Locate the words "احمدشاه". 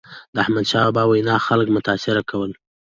0.43-0.87